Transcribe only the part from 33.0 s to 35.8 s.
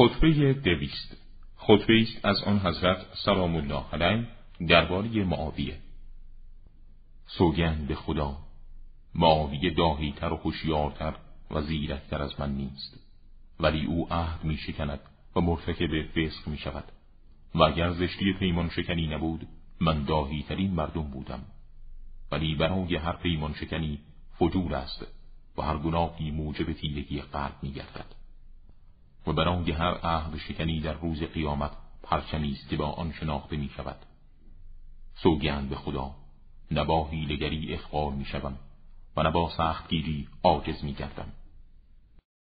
شناخته می شود سوگند به